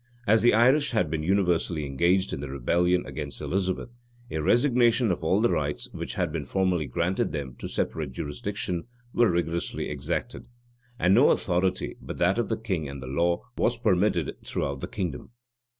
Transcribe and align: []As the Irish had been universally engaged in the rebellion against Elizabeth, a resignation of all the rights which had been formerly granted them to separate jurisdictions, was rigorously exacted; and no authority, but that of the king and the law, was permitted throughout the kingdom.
[]As 0.27 0.41
the 0.41 0.55
Irish 0.55 0.89
had 0.93 1.11
been 1.11 1.21
universally 1.21 1.85
engaged 1.85 2.33
in 2.33 2.41
the 2.41 2.49
rebellion 2.49 3.05
against 3.05 3.39
Elizabeth, 3.39 3.91
a 4.31 4.39
resignation 4.41 5.11
of 5.11 5.23
all 5.23 5.39
the 5.39 5.51
rights 5.51 5.89
which 5.91 6.15
had 6.15 6.31
been 6.31 6.43
formerly 6.43 6.87
granted 6.87 7.31
them 7.31 7.55
to 7.59 7.67
separate 7.67 8.11
jurisdictions, 8.11 8.85
was 9.13 9.29
rigorously 9.29 9.91
exacted; 9.91 10.47
and 10.97 11.13
no 11.13 11.29
authority, 11.29 11.97
but 12.01 12.17
that 12.17 12.39
of 12.39 12.49
the 12.49 12.57
king 12.57 12.89
and 12.89 12.99
the 12.99 13.05
law, 13.05 13.43
was 13.59 13.77
permitted 13.77 14.35
throughout 14.43 14.79
the 14.79 14.87
kingdom. 14.87 15.29